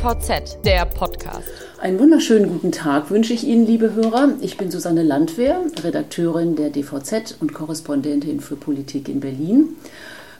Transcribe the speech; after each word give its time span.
DVZ, 0.00 0.64
der 0.64 0.86
Podcast. 0.86 1.46
Einen 1.78 1.98
wunderschönen 1.98 2.48
guten 2.48 2.72
Tag 2.72 3.10
wünsche 3.10 3.34
ich 3.34 3.44
Ihnen, 3.44 3.66
liebe 3.66 3.92
Hörer. 3.92 4.30
Ich 4.40 4.56
bin 4.56 4.70
Susanne 4.70 5.02
Landwehr, 5.02 5.60
Redakteurin 5.82 6.56
der 6.56 6.70
DVZ 6.70 7.36
und 7.38 7.52
Korrespondentin 7.52 8.40
für 8.40 8.56
Politik 8.56 9.10
in 9.10 9.20
Berlin. 9.20 9.76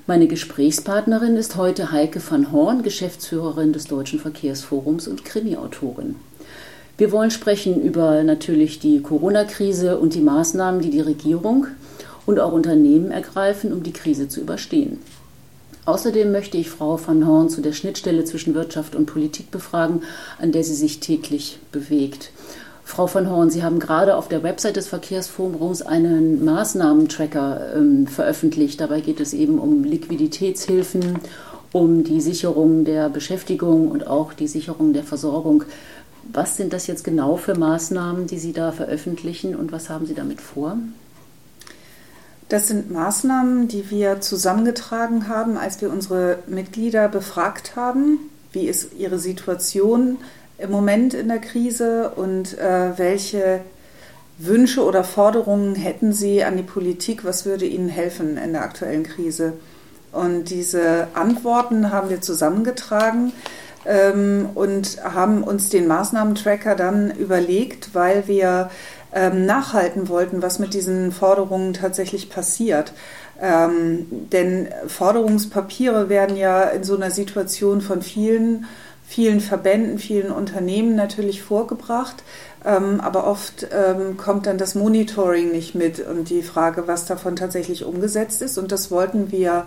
Meine 0.06 0.28
Gesprächspartnerin 0.28 1.36
ist 1.36 1.56
heute 1.56 1.92
Heike 1.92 2.22
van 2.26 2.53
Horn, 2.53 2.82
Geschäftsführerin 2.82 3.74
des 3.74 3.85
Deutschen 3.85 4.18
Verkehrsforums 4.18 5.06
und 5.06 5.26
Krimiautorin. 5.26 6.17
Wir 6.96 7.13
wollen 7.13 7.31
sprechen 7.31 7.82
über 7.82 8.22
natürlich 8.22 8.78
die 8.78 9.03
Corona-Krise 9.03 9.99
und 9.99 10.14
die 10.14 10.22
Maßnahmen, 10.22 10.81
die 10.81 10.90
die 10.90 11.03
Regierung 11.03 11.67
und 12.24 12.40
auch 12.40 12.53
Unternehmen 12.53 13.10
ergreifen, 13.10 13.74
um 13.74 13.82
die 13.82 13.92
Krise 13.92 14.27
zu 14.27 14.40
überstehen. 14.40 15.00
Außerdem 15.90 16.30
möchte 16.30 16.56
ich 16.56 16.70
Frau 16.70 17.00
van 17.04 17.26
Horn 17.26 17.48
zu 17.48 17.62
der 17.62 17.72
Schnittstelle 17.72 18.24
zwischen 18.24 18.54
Wirtschaft 18.54 18.94
und 18.94 19.06
Politik 19.06 19.50
befragen, 19.50 20.02
an 20.38 20.52
der 20.52 20.62
sie 20.62 20.76
sich 20.76 21.00
täglich 21.00 21.58
bewegt. 21.72 22.30
Frau 22.84 23.12
van 23.12 23.28
Horn, 23.28 23.50
Sie 23.50 23.64
haben 23.64 23.80
gerade 23.80 24.14
auf 24.14 24.28
der 24.28 24.45
Website 24.45 24.76
des 24.76 24.86
Verkehrsforums 24.86 25.82
einen 25.82 26.45
Maßnahmentracker 26.45 27.74
ähm, 27.74 28.06
veröffentlicht. 28.06 28.80
Dabei 28.80 29.00
geht 29.00 29.18
es 29.18 29.34
eben 29.34 29.58
um 29.58 29.82
Liquiditätshilfen, 29.82 31.18
um 31.72 32.04
die 32.04 32.20
Sicherung 32.20 32.84
der 32.84 33.09
Beschäftigung 33.09 33.90
und 33.90 34.06
auch 34.06 34.32
die 34.32 34.46
Sicherung 34.46 34.92
der 34.92 35.02
Versorgung. 35.02 35.64
Was 36.32 36.56
sind 36.56 36.72
das 36.72 36.86
jetzt 36.86 37.02
genau 37.02 37.34
für 37.34 37.59
Maßnahmen, 37.59 38.28
die 38.28 38.38
Sie 38.38 38.52
da 38.52 38.70
veröffentlichen 38.70 39.56
und 39.56 39.72
was 39.72 39.90
haben 39.90 40.06
Sie 40.06 40.14
damit 40.14 40.40
vor? 40.40 40.78
Das 42.50 42.66
sind 42.66 42.90
Maßnahmen, 42.90 43.68
die 43.68 43.90
wir 43.90 44.20
zusammengetragen 44.20 45.28
haben, 45.28 45.56
als 45.56 45.80
wir 45.80 45.88
unsere 45.88 46.40
Mitglieder 46.48 47.06
befragt 47.06 47.76
haben, 47.76 48.18
wie 48.50 48.66
ist 48.66 48.88
ihre 48.98 49.20
Situation 49.20 50.18
im 50.59 50.73
Moment 50.73 51.15
in 51.15 51.28
der 51.28 51.38
Krise 51.38 52.10
und 52.16 52.59
äh, 52.59 52.98
welche 52.98 53.60
Wünsche 54.37 54.84
oder 54.84 55.04
Forderungen 55.04 55.76
hätten 55.76 56.12
sie 56.12 56.43
an 56.43 56.56
die 56.56 56.65
Politik, 56.65 57.24
was 57.24 57.46
würde 57.46 57.66
ihnen 57.66 57.88
helfen 57.88 58.37
in 58.37 58.52
der 58.52 58.62
aktuellen 58.62 59.04
Krise. 59.04 59.52
Und 60.10 60.51
diese 60.51 61.06
Antworten 61.15 61.93
haben 61.93 62.10
wir 62.10 62.21
zusammengetragen 62.21 63.32
ähm, 63.87 64.48
und 64.56 64.98
haben 65.05 65.45
uns 65.45 65.69
den 65.69 65.87
Maßnahmentracker 65.87 66.75
dann 66.75 67.12
überlegt, 67.12 67.95
weil 67.95 68.27
wir 68.27 68.71
ähm, 69.12 69.47
nachhalten 69.47 70.08
wollten, 70.08 70.42
was 70.42 70.58
mit 70.58 70.75
diesen 70.75 71.12
Forderungen 71.12 71.72
tatsächlich 71.72 72.30
passiert. 72.30 72.92
Ähm, 73.41 74.06
denn 74.33 74.69
Forderungspapiere 74.86 76.08
werden 76.08 76.36
ja 76.36 76.62
in 76.64 76.84
so 76.84 76.94
einer 76.94 77.11
Situation 77.11 77.81
von 77.81 78.03
vielen, 78.03 78.66
vielen 79.06 79.41
Verbänden, 79.41 79.98
vielen 79.98 80.31
Unternehmen 80.31 80.94
natürlich 80.94 81.42
vorgebracht. 81.42 82.22
Ähm, 82.64 83.00
aber 83.00 83.27
oft 83.27 83.66
ähm, 83.72 84.19
kommt 84.19 84.47
dann 84.47 84.58
das 84.58 84.75
Monitoring 84.75 85.50
nicht 85.53 85.75
mit 85.75 86.00
und 86.00 86.28
die 86.28 86.42
Frage, 86.42 86.86
was 86.86 87.06
davon 87.06 87.34
tatsächlich 87.36 87.84
umgesetzt 87.84 88.42
ist. 88.42 88.58
Und 88.58 88.70
das 88.72 88.91
wollten 88.91 89.33
wir 89.33 89.64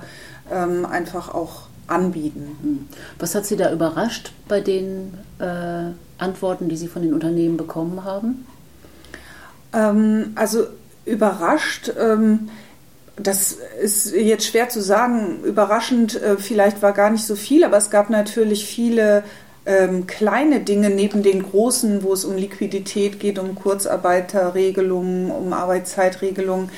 ähm, 0.52 0.86
einfach 0.86 1.34
auch 1.34 1.64
anbieten. 1.88 2.58
Hm. 2.62 2.88
Was 3.20 3.34
hat 3.34 3.46
Sie 3.46 3.58
da 3.58 3.72
überrascht 3.72 4.32
bei 4.48 4.62
den 4.62 5.18
äh, 5.40 5.92
Antworten, 6.18 6.70
die 6.70 6.78
Sie 6.78 6.88
von 6.88 7.02
den 7.02 7.14
Unternehmen 7.14 7.58
bekommen 7.58 8.04
haben? 8.06 8.46
Ähm, 9.74 10.34
also 10.36 10.66
überrascht. 11.06 11.92
Ähm, 12.00 12.50
das 13.16 13.58
ist 13.82 14.14
jetzt 14.14 14.48
schwer 14.48 14.70
zu 14.70 14.82
sagen. 14.82 15.44
Überraschend 15.44 16.22
äh, 16.22 16.38
vielleicht 16.38 16.82
war 16.82 16.94
gar 16.94 17.10
nicht 17.10 17.26
so 17.26 17.36
viel, 17.36 17.64
aber 17.64 17.78
es 17.78 17.90
gab 17.90 18.10
natürlich 18.10 18.66
viele 18.66 19.24
ähm, 19.66 20.08
kleine 20.08 20.60
Dinge 20.60 20.90
neben 20.90 21.24
den 21.24 21.44
großen, 21.44 22.04
wo 22.04 22.14
es 22.14 22.26
um 22.26 22.36
Liquidität 22.36 23.20
geht, 23.20 23.40
um 23.40 23.56
Kurzarbeiterregelungen, 23.56 25.32
um 25.32 25.54
Arbeitszeitregelungen. 25.54 26.70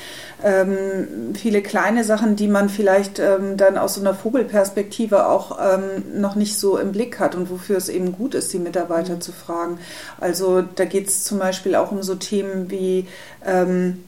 Ähm, 0.44 1.34
viele 1.34 1.62
kleine 1.62 2.04
Sachen, 2.04 2.36
die 2.36 2.46
man 2.46 2.68
vielleicht 2.68 3.18
ähm, 3.18 3.56
dann 3.56 3.78
aus 3.78 3.94
so 3.94 4.00
einer 4.00 4.14
Vogelperspektive 4.14 5.26
auch 5.26 5.58
ähm, 5.60 6.20
noch 6.20 6.36
nicht 6.36 6.58
so 6.58 6.78
im 6.78 6.92
Blick 6.92 7.18
hat 7.18 7.34
und 7.34 7.50
wofür 7.50 7.78
es 7.78 7.88
eben 7.88 8.12
gut 8.12 8.34
ist, 8.34 8.52
die 8.52 8.58
Mitarbeiter 8.58 9.14
mhm. 9.14 9.20
zu 9.20 9.32
fragen. 9.32 9.78
Also 10.20 10.62
da 10.62 10.84
geht 10.84 11.08
es 11.08 11.24
zum 11.24 11.38
Beispiel 11.38 11.74
auch 11.74 11.90
um 11.90 12.02
so 12.02 12.14
Themen 12.14 12.70
wie 12.70 13.08
ähm, 13.44 14.04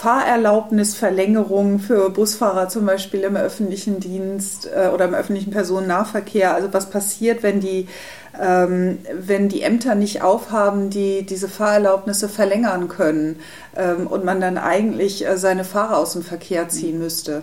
Fahrerlaubnisverlängerung 0.00 1.78
für 1.78 2.08
Busfahrer 2.08 2.70
zum 2.70 2.86
Beispiel 2.86 3.20
im 3.20 3.36
öffentlichen 3.36 4.00
Dienst 4.00 4.66
äh, 4.66 4.88
oder 4.88 5.04
im 5.04 5.12
öffentlichen 5.12 5.50
Personennahverkehr. 5.50 6.54
Also 6.54 6.72
was 6.72 6.88
passiert, 6.88 7.42
wenn 7.42 7.60
die, 7.60 7.86
ähm, 8.38 8.98
wenn 9.12 9.48
die 9.48 9.62
Ämter 9.62 9.94
nicht 9.94 10.22
aufhaben, 10.22 10.90
die 10.90 11.24
diese 11.24 11.48
Fahrerlaubnisse 11.48 12.28
verlängern 12.28 12.88
können 12.88 13.40
ähm, 13.76 14.06
und 14.06 14.24
man 14.24 14.40
dann 14.40 14.58
eigentlich 14.58 15.26
äh, 15.26 15.36
seine 15.38 15.64
Fahrer 15.64 15.98
aus 15.98 16.12
dem 16.12 16.22
Verkehr 16.22 16.68
ziehen 16.68 16.98
müsste 16.98 17.42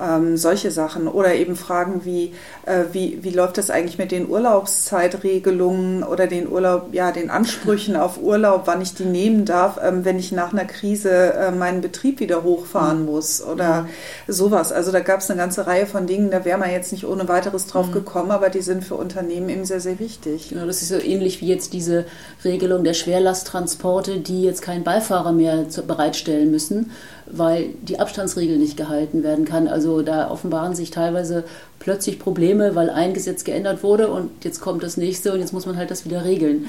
ähm, 0.00 0.36
solche 0.36 0.70
Sachen. 0.70 1.08
Oder 1.08 1.34
eben 1.34 1.56
Fragen 1.56 2.04
wie, 2.04 2.34
äh, 2.66 2.84
wie, 2.92 3.18
wie 3.22 3.30
läuft 3.30 3.58
das 3.58 3.70
eigentlich 3.70 3.98
mit 3.98 4.10
den 4.12 4.28
Urlaubszeitregelungen 4.28 6.02
oder 6.02 6.26
den 6.26 6.48
Urlaub, 6.48 6.88
ja, 6.92 7.12
den 7.12 7.30
Ansprüchen 7.30 7.96
auf 7.96 8.20
Urlaub, 8.20 8.62
wann 8.66 8.80
ich 8.80 8.94
die 8.94 9.04
nehmen 9.04 9.44
darf, 9.44 9.78
ähm, 9.82 10.04
wenn 10.04 10.18
ich 10.18 10.32
nach 10.32 10.52
einer 10.52 10.64
Krise 10.64 11.34
äh, 11.34 11.50
meinen 11.50 11.80
Betrieb 11.80 12.20
wieder 12.20 12.42
hochfahren 12.42 13.00
mhm. 13.00 13.06
muss 13.06 13.42
oder 13.42 13.82
mhm. 13.82 13.88
sowas. 14.32 14.72
Also 14.72 14.92
da 14.92 15.00
gab 15.00 15.20
es 15.20 15.30
eine 15.30 15.40
ganze 15.40 15.66
Reihe 15.66 15.86
von 15.86 16.06
Dingen, 16.06 16.30
da 16.30 16.44
wäre 16.44 16.58
man 16.58 16.70
jetzt 16.70 16.92
nicht 16.92 17.06
ohne 17.06 17.28
weiteres 17.28 17.66
drauf 17.66 17.88
mhm. 17.88 17.92
gekommen, 17.92 18.30
aber 18.30 18.50
die 18.50 18.62
sind 18.62 18.84
für 18.84 18.94
Unternehmen 18.94 19.48
eben 19.48 19.64
sehr, 19.64 19.80
sehr 19.80 19.98
wichtig. 19.98 20.21
Genau, 20.48 20.66
das 20.66 20.82
ist 20.82 20.88
so 20.88 20.98
ähnlich 20.98 21.40
wie 21.40 21.48
jetzt 21.48 21.72
diese 21.72 22.04
Regelung 22.44 22.84
der 22.84 22.94
Schwerlasttransporte, 22.94 24.18
die 24.18 24.42
jetzt 24.42 24.62
keinen 24.62 24.84
Beifahrer 24.84 25.32
mehr 25.32 25.66
bereitstellen 25.86 26.50
müssen 26.50 26.90
weil 27.32 27.70
die 27.82 27.98
Abstandsregel 27.98 28.58
nicht 28.58 28.76
gehalten 28.76 29.22
werden 29.22 29.44
kann. 29.44 29.66
Also 29.66 30.02
da 30.02 30.30
offenbaren 30.30 30.74
sich 30.74 30.90
teilweise 30.90 31.44
plötzlich 31.78 32.18
Probleme, 32.18 32.74
weil 32.74 32.90
ein 32.90 33.14
Gesetz 33.14 33.44
geändert 33.44 33.82
wurde 33.82 34.08
und 34.08 34.44
jetzt 34.44 34.60
kommt 34.60 34.82
das 34.82 34.96
nächste 34.96 35.32
und 35.32 35.40
jetzt 35.40 35.52
muss 35.52 35.66
man 35.66 35.76
halt 35.76 35.90
das 35.90 36.04
wieder 36.04 36.24
regeln. 36.24 36.66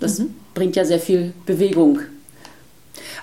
Das 0.00 0.20
mhm. 0.20 0.34
bringt 0.54 0.76
ja 0.76 0.84
sehr 0.84 1.00
viel 1.00 1.32
Bewegung. 1.46 2.00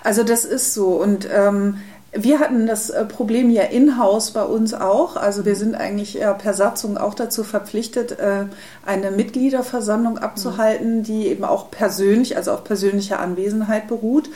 Also 0.03 0.23
das 0.23 0.45
ist 0.45 0.73
so 0.73 1.01
und 1.01 1.27
ähm, 1.33 1.77
wir 2.13 2.39
hatten 2.39 2.67
das 2.67 2.89
äh, 2.89 3.05
Problem 3.05 3.49
ja 3.49 3.63
in-house 3.63 4.31
bei 4.31 4.43
uns 4.43 4.73
auch. 4.73 5.15
Also 5.15 5.45
wir 5.45 5.55
sind 5.55 5.75
eigentlich 5.75 6.19
per 6.19 6.53
Satzung 6.53 6.97
auch 6.97 7.13
dazu 7.13 7.43
verpflichtet, 7.43 8.19
äh, 8.19 8.45
eine 8.85 9.11
Mitgliederversammlung 9.11 10.17
abzuhalten, 10.17 11.03
die 11.03 11.27
eben 11.27 11.45
auch 11.45 11.71
persönlich, 11.71 12.35
also 12.35 12.51
auf 12.51 12.63
persönlicher 12.63 13.19
Anwesenheit 13.19 13.87
beruht 13.87 14.29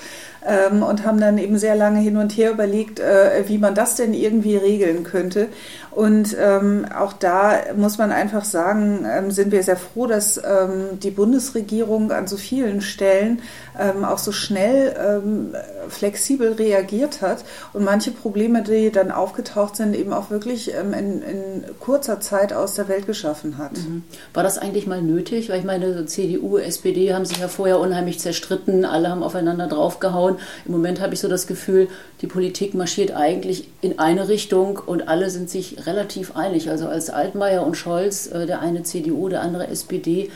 ähm, 0.45 0.83
und 0.83 1.05
haben 1.05 1.19
dann 1.19 1.37
eben 1.37 1.57
sehr 1.57 1.75
lange 1.75 1.99
hin 1.99 2.17
und 2.17 2.37
her 2.37 2.51
überlegt, 2.51 2.99
äh, 2.99 3.43
wie 3.47 3.57
man 3.57 3.75
das 3.75 3.95
denn 3.95 4.13
irgendwie 4.13 4.57
regeln 4.57 5.03
könnte. 5.03 5.47
Und 5.95 6.35
ähm, 6.37 6.85
auch 6.93 7.13
da 7.13 7.57
muss 7.77 7.97
man 7.97 8.11
einfach 8.11 8.43
sagen, 8.43 9.07
ähm, 9.09 9.31
sind 9.31 9.53
wir 9.53 9.63
sehr 9.63 9.77
froh, 9.77 10.07
dass 10.07 10.37
ähm, 10.37 10.99
die 11.01 11.09
Bundesregierung 11.09 12.11
an 12.11 12.27
so 12.27 12.35
vielen 12.35 12.81
Stellen 12.81 13.41
ähm, 13.79 14.03
auch 14.03 14.17
so 14.17 14.33
schnell 14.33 14.93
ähm, 14.99 15.55
flexibel 15.87 16.51
reagiert 16.51 17.21
hat 17.21 17.45
und 17.71 17.85
manche 17.85 18.11
Probleme, 18.11 18.61
die 18.61 18.91
dann 18.91 19.09
aufgetaucht 19.09 19.77
sind, 19.77 19.95
eben 19.95 20.11
auch 20.11 20.29
wirklich 20.29 20.73
in, 20.73 21.21
in 21.21 21.63
kurzer 21.79 22.19
Zeit 22.19 22.51
aus 22.51 22.73
der 22.73 22.89
Welt 22.89 23.07
geschaffen 23.07 23.57
hat. 23.57 23.77
Mhm. 23.77 24.03
War 24.33 24.43
das 24.43 24.57
eigentlich 24.57 24.87
mal 24.87 25.01
nötig? 25.01 25.49
Weil 25.49 25.59
ich 25.59 25.65
meine, 25.65 26.05
CDU, 26.07 26.57
SPD 26.57 27.13
haben 27.13 27.23
sich 27.23 27.37
ja 27.37 27.47
vorher 27.47 27.79
unheimlich 27.79 28.19
zerstritten, 28.19 28.83
alle 28.83 29.09
haben 29.09 29.23
aufeinander 29.23 29.67
draufgehauen. 29.67 30.39
Im 30.65 30.73
Moment 30.73 30.99
habe 30.99 31.13
ich 31.13 31.21
so 31.21 31.29
das 31.29 31.47
Gefühl, 31.47 31.87
die 32.25 32.31
Politik 32.31 32.73
marschiert 32.73 33.11
eigentlich 33.11 33.67
in 33.81 33.99
eine 33.99 34.27
Richtung 34.27 34.79
und 34.83 35.07
alle 35.07 35.29
sind 35.29 35.47
sich 35.47 35.85
relativ 35.85 36.35
einig. 36.35 36.71
Also 36.71 36.87
als 36.87 37.11
Altmaier 37.11 37.63
und 37.63 37.77
Scholz, 37.77 38.25
äh, 38.25 38.47
der 38.47 38.61
eine 38.61 38.81
CDU, 38.81 39.29
der 39.29 39.43
andere 39.43 39.67
SPD, 39.67 40.31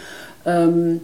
ähm, 0.46 1.02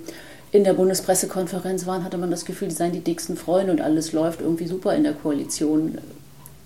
in 0.52 0.64
der 0.64 0.76
Bundespressekonferenz 0.76 1.88
waren, 1.88 2.04
hatte 2.04 2.20
man 2.20 2.30
das 2.30 2.46
Gefühl, 2.46 2.68
die 2.68 2.76
seien 2.76 2.92
die 2.92 3.00
dicksten 3.00 3.36
Freunde 3.36 3.72
und 3.72 3.82
alles 3.82 4.14
läuft 4.14 4.42
irgendwie 4.42 4.68
super 4.68 4.94
in 4.94 5.02
der 5.02 5.14
Koalition. 5.14 5.98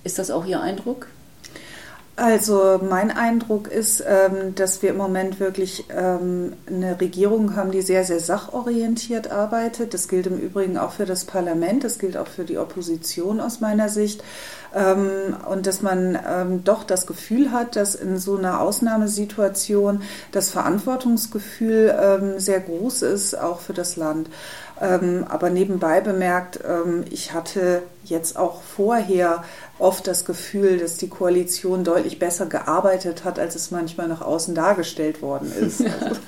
Ist 0.03 0.19
das 0.19 0.31
auch 0.31 0.45
Ihr 0.45 0.59
Eindruck? 0.59 1.07
Also 2.19 2.81
mein 2.83 3.12
Eindruck 3.12 3.69
ist, 3.69 4.04
ähm, 4.06 4.54
dass 4.54 4.81
wir 4.81 4.89
im 4.89 4.98
Moment 4.98 5.39
wirklich 5.39 5.86
ähm, 5.89 6.51
eine 6.68 7.00
Regierung 7.00 7.56
haben, 7.56 7.71
die 7.71 7.81
sehr, 7.81 8.04
sehr 8.04 8.19
sachorientiert 8.19 9.31
arbeitet. 9.31 9.94
Das 9.94 10.10
gilt 10.10 10.27
im 10.27 10.38
Übrigen 10.38 10.77
auch 10.77 10.92
für 10.92 11.06
das 11.06 11.24
Parlament, 11.24 11.86
das 11.86 11.98
gilt 11.98 12.18
auch 12.18 12.27
für 12.27 12.44
die 12.44 12.57
Opposition 12.57 13.39
aus 13.39 13.62
meiner 13.62 13.88
Sicht. 13.88 14.21
Ähm, 14.75 15.38
und 15.50 15.66
dass 15.66 15.81
man 15.81 16.62
doch 16.66 16.83
das 16.83 17.07
Gefühl 17.07 17.54
hat, 17.54 17.77
dass 17.77 17.95
in 17.95 18.18
so 18.19 18.38
einer 18.38 18.60
Ausnahmesituation 18.60 20.01
das 20.33 20.50
Verantwortungsgefühl 20.50 22.36
sehr 22.38 22.60
groß 22.60 23.04
ist, 23.04 23.39
auch 23.39 23.62
für 23.62 23.74
das 23.74 23.95
Land. 23.95 24.30
Aber 24.79 25.49
nebenbei 25.49 25.99
bemerkt, 26.01 26.59
ich 27.09 27.33
hatte 27.33 27.81
jetzt 28.05 28.37
auch 28.37 28.61
vorher 28.61 29.43
oft 29.77 30.07
das 30.07 30.25
Gefühl, 30.25 30.77
dass 30.77 30.95
die 30.97 31.09
Koalition 31.09 31.83
deutlich 31.83 32.19
besser 32.19 32.45
gearbeitet 32.45 33.25
hat, 33.25 33.39
als 33.39 33.55
es 33.55 33.71
manchmal 33.71 34.07
nach 34.07 34.21
außen 34.21 34.55
dargestellt 34.55 35.21
worden 35.21 35.51
ist. 35.59 35.83
Also. 36.01 36.19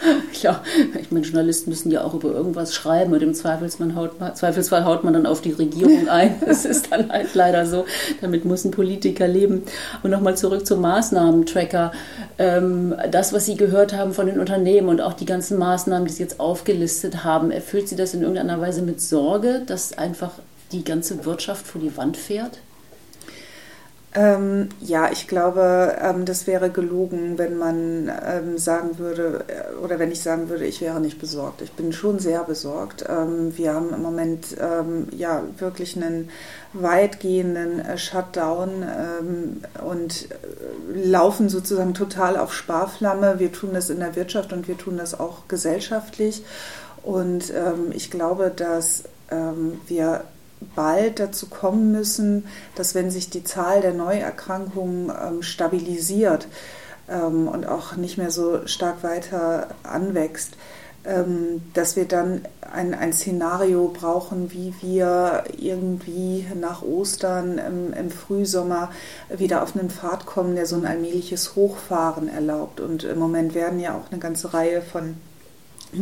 Ja, 0.42 0.62
ich 1.00 1.10
meine, 1.10 1.24
Journalisten 1.24 1.70
müssen 1.70 1.90
ja 1.90 2.04
auch 2.04 2.14
über 2.14 2.30
irgendwas 2.30 2.74
schreiben 2.74 3.12
und 3.12 3.22
im 3.22 3.34
Zweifelsfall 3.34 3.94
haut 3.94 4.20
man, 4.20 4.34
Zweifelsfall 4.34 4.84
haut 4.84 5.02
man 5.02 5.14
dann 5.14 5.26
auf 5.26 5.40
die 5.40 5.52
Regierung 5.52 6.08
ein. 6.08 6.34
Das 6.44 6.64
ist 6.64 6.92
dann 6.92 7.10
halt 7.10 7.34
leider 7.34 7.66
so. 7.66 7.86
Damit 8.20 8.44
muss 8.44 8.64
ein 8.64 8.70
Politiker 8.70 9.26
leben. 9.26 9.62
Und 10.02 10.10
nochmal 10.10 10.36
zurück 10.36 10.66
zum 10.66 10.80
Maßnahmentracker. 10.82 11.92
Ähm, 12.38 12.94
das, 13.10 13.32
was 13.32 13.46
Sie 13.46 13.56
gehört 13.56 13.94
haben 13.94 14.12
von 14.12 14.26
den 14.26 14.38
Unternehmen 14.38 14.88
und 14.88 15.00
auch 15.00 15.14
die 15.14 15.26
ganzen 15.26 15.58
Maßnahmen, 15.58 16.06
die 16.06 16.12
Sie 16.12 16.22
jetzt 16.22 16.38
aufgelistet 16.38 17.24
haben, 17.24 17.50
erfüllt 17.50 17.88
Sie 17.88 17.96
das 17.96 18.14
in 18.14 18.20
irgendeiner 18.20 18.60
Weise 18.60 18.82
mit 18.82 19.00
Sorge, 19.00 19.62
dass 19.66 19.96
einfach 19.96 20.32
die 20.72 20.84
ganze 20.84 21.24
Wirtschaft 21.24 21.66
vor 21.66 21.80
die 21.80 21.96
Wand 21.96 22.16
fährt? 22.16 22.58
Ähm, 24.16 24.70
ja, 24.80 25.10
ich 25.12 25.28
glaube, 25.28 25.94
ähm, 26.00 26.24
das 26.24 26.46
wäre 26.46 26.70
gelogen, 26.70 27.36
wenn 27.36 27.58
man 27.58 28.10
ähm, 28.26 28.56
sagen 28.56 28.98
würde, 28.98 29.44
äh, 29.48 29.74
oder 29.84 29.98
wenn 29.98 30.10
ich 30.10 30.22
sagen 30.22 30.48
würde, 30.48 30.64
ich 30.64 30.80
wäre 30.80 31.00
nicht 31.00 31.20
besorgt. 31.20 31.60
Ich 31.60 31.72
bin 31.72 31.92
schon 31.92 32.18
sehr 32.18 32.42
besorgt. 32.44 33.04
Ähm, 33.06 33.54
wir 33.58 33.74
haben 33.74 33.92
im 33.92 34.00
Moment 34.00 34.56
ähm, 34.58 35.08
ja 35.14 35.42
wirklich 35.58 35.96
einen 35.96 36.30
weitgehenden 36.72 37.80
äh, 37.80 37.98
Shutdown 37.98 38.70
ähm, 38.84 39.60
und 39.86 40.28
äh, 40.30 41.06
laufen 41.06 41.50
sozusagen 41.50 41.92
total 41.92 42.38
auf 42.38 42.54
Sparflamme. 42.54 43.38
Wir 43.38 43.52
tun 43.52 43.74
das 43.74 43.90
in 43.90 44.00
der 44.00 44.16
Wirtschaft 44.16 44.50
und 44.54 44.66
wir 44.66 44.78
tun 44.78 44.96
das 44.96 45.20
auch 45.20 45.46
gesellschaftlich. 45.46 46.42
Und 47.02 47.52
ich 47.92 48.10
glaube, 48.10 48.50
dass 48.54 49.04
wir 49.86 50.24
bald 50.74 51.20
dazu 51.20 51.46
kommen 51.46 51.92
müssen, 51.92 52.46
dass 52.74 52.94
wenn 52.94 53.10
sich 53.10 53.30
die 53.30 53.44
Zahl 53.44 53.80
der 53.80 53.94
Neuerkrankungen 53.94 55.10
ähm, 55.10 55.42
stabilisiert 55.42 56.48
ähm, 57.08 57.48
und 57.48 57.66
auch 57.66 57.96
nicht 57.96 58.18
mehr 58.18 58.30
so 58.30 58.66
stark 58.66 59.02
weiter 59.02 59.68
anwächst, 59.82 60.54
ähm, 61.06 61.62
dass 61.72 61.94
wir 61.94 62.06
dann 62.06 62.42
ein, 62.72 62.92
ein 62.92 63.12
Szenario 63.12 63.88
brauchen, 63.88 64.52
wie 64.52 64.74
wir 64.80 65.44
irgendwie 65.56 66.46
nach 66.60 66.82
Ostern 66.82 67.58
im, 67.58 67.92
im, 67.92 68.10
Frühsommer 68.10 68.90
wieder 69.28 69.62
auf 69.62 69.76
einen 69.76 69.88
Pfad 69.88 70.26
kommen, 70.26 70.56
der 70.56 70.66
so 70.66 70.74
ein 70.74 70.84
allmähliches 70.84 71.54
Hochfahren 71.54 72.28
erlaubt. 72.28 72.80
Und 72.80 73.04
im 73.04 73.20
Moment 73.20 73.54
werden 73.54 73.78
ja 73.78 73.94
auch 73.94 74.10
eine 74.10 74.18
ganze 74.18 74.52
Reihe 74.52 74.82
von 74.82 75.16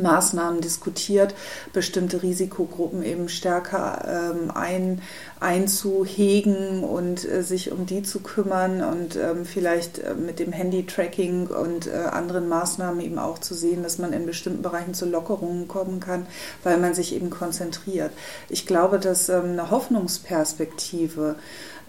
Maßnahmen 0.02 0.60
diskutiert, 0.60 1.34
bestimmte 1.72 2.22
Risikogruppen 2.22 3.02
eben 3.02 3.28
stärker 3.28 4.32
ähm, 4.34 4.50
ein, 4.50 5.02
einzuhegen 5.40 6.84
und 6.84 7.24
äh, 7.28 7.42
sich 7.42 7.72
um 7.72 7.86
die 7.86 8.02
zu 8.02 8.20
kümmern 8.20 8.82
und 8.82 9.16
ähm, 9.16 9.44
vielleicht 9.44 9.98
äh, 9.98 10.14
mit 10.14 10.38
dem 10.38 10.52
Handy-Tracking 10.52 11.48
und 11.48 11.86
äh, 11.86 11.92
anderen 12.10 12.48
Maßnahmen 12.48 13.00
eben 13.00 13.18
auch 13.18 13.38
zu 13.38 13.54
sehen, 13.54 13.82
dass 13.82 13.98
man 13.98 14.12
in 14.12 14.26
bestimmten 14.26 14.62
Bereichen 14.62 14.94
zu 14.94 15.06
Lockerungen 15.06 15.68
kommen 15.68 16.00
kann, 16.00 16.26
weil 16.62 16.78
man 16.78 16.94
sich 16.94 17.14
eben 17.14 17.30
konzentriert. 17.30 18.12
Ich 18.48 18.66
glaube, 18.66 18.98
dass 18.98 19.28
ähm, 19.28 19.50
eine 19.52 19.70
Hoffnungsperspektive 19.70 21.36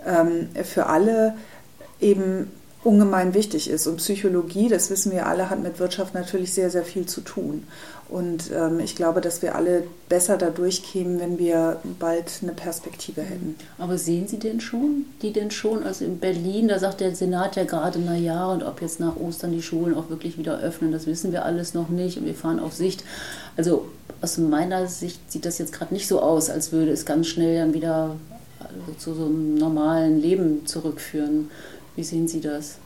ähm, 0.05 0.49
für 0.63 0.87
alle 0.87 1.35
eben 1.99 2.51
ungemein 2.85 3.33
wichtig 3.33 3.69
ist. 3.69 3.87
Und 3.87 3.97
Psychologie, 3.97 4.69
das 4.69 4.89
wissen 4.89 5.11
wir 5.11 5.25
alle, 5.25 5.49
hat 5.49 5.61
mit 5.61 5.79
Wirtschaft 5.79 6.13
natürlich 6.13 6.53
sehr, 6.53 6.69
sehr 6.69 6.83
viel 6.83 7.05
zu 7.07 7.21
tun. 7.21 7.63
Und 8.07 8.51
ähm, 8.55 8.79
ich 8.79 8.95
glaube, 8.95 9.19
dass 9.19 9.41
wir 9.41 9.55
alle 9.55 9.83
besser 10.07 10.37
da 10.37 10.51
durchkämen, 10.51 11.19
wenn 11.19 11.39
wir 11.39 11.79
bald 11.99 12.39
eine 12.43 12.51
Perspektive 12.51 13.21
hätten. 13.21 13.55
Aber 13.79 13.97
sehen 13.97 14.27
Sie 14.27 14.37
denn 14.37 14.61
schon, 14.61 15.05
die 15.23 15.33
denn 15.33 15.49
schon? 15.49 15.83
Also 15.83 16.05
in 16.05 16.19
Berlin, 16.19 16.67
da 16.67 16.77
sagt 16.77 17.01
der 17.01 17.15
Senat 17.15 17.55
ja 17.55 17.63
gerade, 17.63 17.99
na 17.99 18.15
ja, 18.15 18.45
und 18.45 18.61
ob 18.61 18.81
jetzt 18.81 18.99
nach 18.99 19.15
Ostern 19.15 19.51
die 19.51 19.63
Schulen 19.63 19.95
auch 19.95 20.11
wirklich 20.11 20.37
wieder 20.37 20.59
öffnen, 20.59 20.91
das 20.91 21.07
wissen 21.07 21.31
wir 21.31 21.43
alles 21.43 21.73
noch 21.73 21.89
nicht 21.89 22.19
und 22.19 22.25
wir 22.25 22.35
fahren 22.35 22.59
auf 22.59 22.73
Sicht. 22.73 23.03
Also 23.57 23.87
aus 24.21 24.37
meiner 24.37 24.85
Sicht 24.85 25.31
sieht 25.31 25.45
das 25.45 25.57
jetzt 25.57 25.73
gerade 25.73 25.93
nicht 25.93 26.07
so 26.07 26.21
aus, 26.21 26.51
als 26.51 26.71
würde 26.71 26.91
es 26.91 27.05
ganz 27.05 27.25
schnell 27.27 27.57
dann 27.57 27.73
wieder 27.73 28.15
also 28.59 28.97
zu 28.97 29.13
so 29.13 29.25
einem 29.25 29.55
normalen 29.55 30.21
Leben 30.21 30.65
zurückführen. 30.65 31.49
Wie 31.95 32.03
sehen 32.03 32.27
Sie 32.27 32.41
das? 32.41 32.79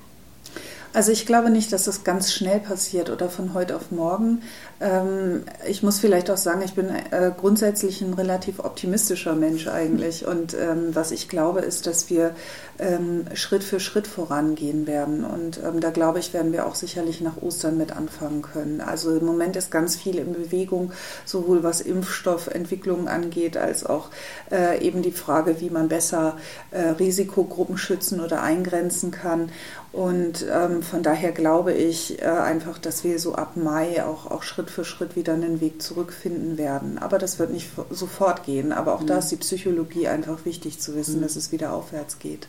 Also 0.92 1.12
ich 1.12 1.28
glaube 1.28 1.52
nicht, 1.52 1.72
dass 1.72 1.84
das 1.84 2.04
ganz 2.04 2.34
schnell 2.34 2.60
passiert 2.60 3.12
oder 3.12 3.30
von 3.30 3.54
heute 3.54 3.76
auf 3.76 3.92
morgen. 3.92 4.42
Ähm, 4.82 5.44
ich 5.68 5.84
muss 5.84 6.00
vielleicht 6.00 6.32
auch 6.32 6.38
sagen, 6.38 6.64
ich 6.64 6.74
bin 6.74 6.90
äh, 6.90 7.32
grundsätzlich 7.38 8.02
ein 8.02 8.16
relativ 8.16 8.60
optimistischer 8.60 9.36
Mensch 9.36 9.68
eigentlich. 9.68 10.26
Und 10.26 10.56
ähm, 10.56 10.96
was 10.96 11.12
ich 11.12 11.30
glaube, 11.30 11.60
ist, 11.60 11.86
dass 11.86 12.10
wir 12.10 12.34
ähm, 12.80 13.26
Schritt 13.36 13.64
für 13.64 13.80
Schritt 13.80 14.08
vorangehen 14.08 14.88
werden. 14.88 15.24
Und 15.24 15.62
da 15.80 15.92
glaube 15.92 16.20
ich, 16.20 16.34
werden 16.34 16.54
wir 16.54 16.66
auch 16.66 16.76
sicherlich 16.76 17.22
nach 17.22 17.38
Ostern 17.42 17.78
mit 17.78 17.96
anfangen 17.96 18.42
können. 18.42 18.82
Also 18.82 19.16
im 19.16 19.26
Moment 19.26 19.56
ist 19.58 19.70
ganz 19.70 19.96
viel 19.96 20.18
in 20.18 20.34
Bewegung, 20.34 20.92
sowohl 21.24 21.62
was 21.62 21.82
Impfstoffentwicklung 21.82 23.08
angeht, 23.08 23.58
als 23.58 23.86
auch 23.86 24.10
äh, 24.52 24.80
eben 24.84 25.04
die 25.04 25.12
Frage, 25.12 25.62
wie 25.62 25.70
man 25.70 25.88
besser 25.88 26.38
äh, 26.72 26.90
Risikogruppen 26.90 27.78
schützen 27.78 28.22
oder 28.22 28.42
eingrenzen 28.42 29.12
kann. 29.12 29.52
Und 29.92 30.46
ähm, 30.52 30.84
von 30.84 31.02
daher 31.02 31.32
glaube 31.32 31.74
ich 31.74 32.22
äh, 32.22 32.26
einfach, 32.26 32.78
dass 32.78 33.04
wir 33.04 33.18
so 33.18 33.34
ab 33.34 33.58
Mai 33.58 34.04
auch, 34.06 34.30
auch 34.30 34.44
Schritt 34.44 34.70
für 34.70 34.86
Schritt 34.86 35.16
wieder 35.16 35.34
einen 35.34 35.62
Weg 35.62 35.82
zurückfinden 35.82 36.60
werden. 36.60 37.00
Aber 37.00 37.18
das 37.18 37.40
wird 37.40 37.52
nicht 37.52 37.70
sofort 37.90 38.46
gehen. 38.46 38.72
Aber 38.72 38.94
auch 38.94 39.02
mhm. 39.02 39.08
da 39.08 39.18
ist 39.18 39.32
die 39.32 39.38
Psychologie 39.38 40.08
einfach 40.08 40.46
wichtig 40.46 40.80
zu 40.80 40.96
wissen, 40.96 41.18
mhm. 41.18 41.24
dass 41.24 41.36
es 41.36 41.52
wieder 41.52 41.74
aufwärts 41.74 42.20
geht. 42.20 42.48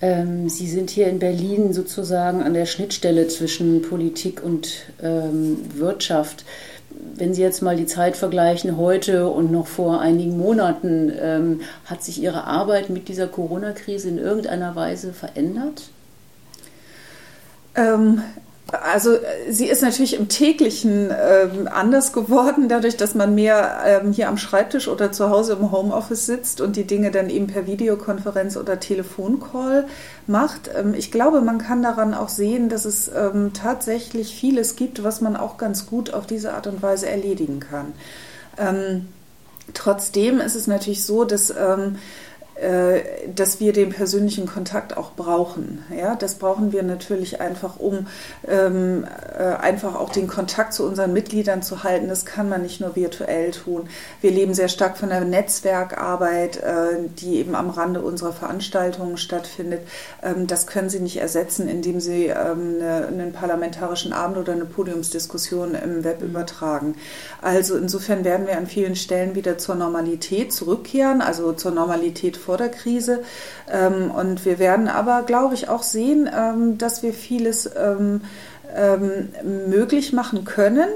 Ähm, 0.00 0.48
Sie 0.48 0.66
sind 0.66 0.88
hier 0.88 1.08
in 1.08 1.18
Berlin 1.18 1.74
sozusagen 1.74 2.42
an 2.42 2.54
der 2.54 2.64
Schnittstelle 2.64 3.28
zwischen 3.28 3.82
Politik 3.82 4.42
und 4.42 4.86
ähm, 5.02 5.58
Wirtschaft. 5.74 6.46
Wenn 7.16 7.34
Sie 7.34 7.42
jetzt 7.42 7.60
mal 7.60 7.76
die 7.76 7.86
Zeit 7.86 8.16
vergleichen, 8.16 8.78
heute 8.78 9.28
und 9.28 9.52
noch 9.52 9.66
vor 9.66 10.00
einigen 10.00 10.38
Monaten, 10.38 11.12
ähm, 11.20 11.60
hat 11.84 12.02
sich 12.02 12.22
Ihre 12.22 12.44
Arbeit 12.44 12.88
mit 12.88 13.08
dieser 13.08 13.26
Corona-Krise 13.26 14.08
in 14.08 14.16
irgendeiner 14.16 14.74
Weise 14.74 15.12
verändert? 15.12 15.90
Ähm, 17.74 18.22
also 18.72 19.18
sie 19.48 19.66
ist 19.66 19.82
natürlich 19.82 20.14
im 20.14 20.28
täglichen 20.28 21.10
ähm, 21.10 21.68
anders 21.72 22.12
geworden, 22.12 22.68
dadurch, 22.68 22.96
dass 22.96 23.14
man 23.14 23.34
mehr 23.34 23.80
ähm, 23.84 24.12
hier 24.12 24.28
am 24.28 24.36
Schreibtisch 24.36 24.86
oder 24.88 25.10
zu 25.12 25.30
Hause 25.30 25.54
im 25.54 25.72
Homeoffice 25.72 26.26
sitzt 26.26 26.60
und 26.60 26.76
die 26.76 26.84
Dinge 26.84 27.10
dann 27.10 27.30
eben 27.30 27.48
per 27.48 27.66
Videokonferenz 27.66 28.56
oder 28.56 28.78
Telefoncall 28.78 29.86
macht. 30.26 30.70
Ähm, 30.76 30.94
ich 30.94 31.10
glaube, 31.10 31.40
man 31.40 31.58
kann 31.58 31.82
daran 31.82 32.14
auch 32.14 32.28
sehen, 32.28 32.68
dass 32.68 32.84
es 32.84 33.08
ähm, 33.08 33.52
tatsächlich 33.52 34.34
vieles 34.34 34.76
gibt, 34.76 35.02
was 35.02 35.20
man 35.20 35.36
auch 35.36 35.56
ganz 35.56 35.86
gut 35.86 36.14
auf 36.14 36.26
diese 36.26 36.54
Art 36.54 36.66
und 36.66 36.82
Weise 36.82 37.08
erledigen 37.08 37.60
kann. 37.60 37.92
Ähm, 38.56 39.08
trotzdem 39.74 40.40
ist 40.40 40.54
es 40.54 40.66
natürlich 40.66 41.04
so, 41.04 41.24
dass 41.24 41.50
ähm, 41.50 41.56
äh, 41.56 41.98
dass 43.34 43.60
wir 43.60 43.72
den 43.72 43.90
persönlichen 43.90 44.46
Kontakt 44.46 44.96
auch 44.96 45.12
brauchen. 45.12 45.84
Ja, 45.96 46.14
das 46.14 46.34
brauchen 46.34 46.72
wir 46.72 46.82
natürlich 46.82 47.40
einfach, 47.40 47.78
um 47.78 48.06
ähm, 48.46 49.06
äh, 49.38 49.42
einfach 49.42 49.94
auch 49.94 50.10
den 50.10 50.26
Kontakt 50.26 50.74
zu 50.74 50.84
unseren 50.84 51.12
Mitgliedern 51.12 51.62
zu 51.62 51.82
halten. 51.84 52.08
Das 52.08 52.24
kann 52.24 52.48
man 52.48 52.62
nicht 52.62 52.80
nur 52.80 52.96
virtuell 52.96 53.50
tun. 53.50 53.88
Wir 54.20 54.30
leben 54.30 54.54
sehr 54.54 54.68
stark 54.68 54.98
von 54.98 55.08
der 55.08 55.24
Netzwerkarbeit, 55.24 56.58
äh, 56.58 57.08
die 57.18 57.36
eben 57.36 57.54
am 57.54 57.70
Rande 57.70 58.02
unserer 58.02 58.32
Veranstaltungen 58.32 59.16
stattfindet. 59.16 59.80
Ähm, 60.22 60.46
das 60.46 60.66
können 60.66 60.90
Sie 60.90 61.00
nicht 61.00 61.18
ersetzen, 61.18 61.68
indem 61.68 62.00
Sie 62.00 62.26
ähm, 62.26 62.76
eine, 62.80 63.06
einen 63.06 63.32
parlamentarischen 63.32 64.12
Abend 64.12 64.38
oder 64.38 64.52
eine 64.52 64.64
Podiumsdiskussion 64.64 65.74
im 65.74 66.04
Web 66.04 66.20
mhm. 66.20 66.28
übertragen. 66.28 66.96
Also 67.40 67.76
insofern 67.76 68.24
werden 68.24 68.46
wir 68.46 68.56
an 68.56 68.66
vielen 68.66 68.96
Stellen 68.96 69.34
wieder 69.34 69.58
zur 69.58 69.74
Normalität 69.74 70.52
zurückkehren, 70.52 71.22
also 71.22 71.52
zur 71.52 71.72
Normalität 71.72 72.36
vor 72.50 72.56
der 72.56 72.68
Krise. 72.68 73.22
Ähm, 73.70 74.10
und 74.10 74.44
wir 74.44 74.58
werden 74.58 74.88
aber, 74.88 75.22
glaube 75.22 75.54
ich, 75.54 75.68
auch 75.68 75.84
sehen, 75.84 76.28
ähm, 76.36 76.78
dass 76.78 77.04
wir 77.04 77.14
vieles 77.14 77.70
ähm, 77.78 78.22
möglich 79.68 80.12
machen 80.12 80.44
können 80.44 80.88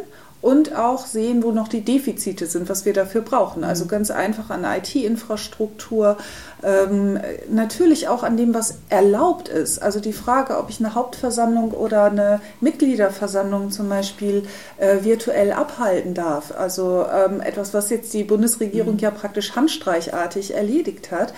und 0.45 0.77
auch 0.77 1.07
sehen, 1.07 1.43
wo 1.43 1.53
noch 1.53 1.69
die 1.69 1.81
Defizite 1.81 2.45
sind, 2.45 2.69
was 2.69 2.85
wir 2.85 2.93
dafür 2.93 3.23
brauchen. 3.23 3.65
Also 3.65 3.87
mhm. 3.87 3.89
ganz 3.89 4.11
einfach 4.11 4.51
an 4.51 4.65
IT-Infrastruktur, 4.65 6.19
ähm, 6.63 7.19
natürlich 7.49 8.09
auch 8.09 8.23
an 8.23 8.37
dem, 8.37 8.53
was 8.53 8.77
erlaubt 8.91 9.49
ist. 9.49 9.79
Also 9.79 10.01
die 10.01 10.13
Frage, 10.13 10.59
ob 10.59 10.69
ich 10.69 10.81
eine 10.81 10.95
Hauptversammlung 10.95 11.71
oder 11.71 12.05
eine 12.05 12.43
Mitgliederversammlung 12.61 13.71
zum 13.71 13.89
Beispiel 13.89 14.43
äh, 14.77 15.03
virtuell 15.03 15.51
abhalten 15.51 16.13
darf. 16.13 16.53
Also 16.55 17.07
ähm, 17.11 17.41
etwas, 17.41 17.73
was 17.73 17.89
jetzt 17.89 18.13
die 18.13 18.25
Bundesregierung 18.25 18.95
mhm. 18.95 19.01
ja 19.01 19.11
praktisch 19.11 19.57
handstreichartig 19.57 20.55
erledigt 20.55 21.11
hat. 21.11 21.33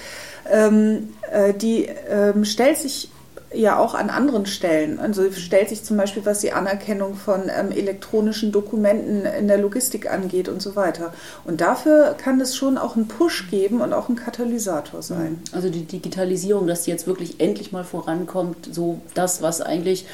Ähm, 0.51 1.11
äh, 1.31 1.55
die 1.55 1.89
ähm, 2.11 2.45
stellt 2.45 2.79
sich 2.79 3.11
ja 3.55 3.79
auch 3.79 3.95
an 3.95 4.11
anderen 4.11 4.47
Stellen. 4.47 4.99
Also 4.99 5.31
stellt 5.33 5.69
sich 5.69 5.85
zum 5.85 5.97
Beispiel, 5.97 6.27
was 6.27 6.41
die 6.41 6.53
Anerkennung 6.53 7.15
von 7.15 7.43
ähm, 7.49 7.71
elektronischen 7.71 8.53
Dokumenten 8.53 9.25
in 9.25 9.49
der 9.49 9.59
Logistik 9.59 10.11
angeht 10.11 10.49
und 10.49 10.61
so 10.61 10.77
weiter. 10.77 11.13
Und 11.45 11.61
dafür 11.61 12.15
kann 12.19 12.41
es 12.41 12.57
schon 12.57 12.77
auch 12.79 12.97
einen 12.97 13.09
Push 13.09 13.49
geben 13.51 13.81
und 13.81 13.93
auch 13.93 14.09
ein 14.09 14.17
Katalysator 14.17 15.03
sein. 15.03 15.41
Also 15.53 15.71
die 15.71 15.85
Digitalisierung, 15.85 16.67
dass 16.67 16.83
die 16.83 16.91
jetzt 16.91 17.07
wirklich 17.07 17.41
endlich 17.41 17.73
mal 17.73 17.85
vorankommt, 17.85 18.69
so 18.73 19.01
das, 19.15 19.43
was 19.43 19.61
eigentlich 19.61 20.07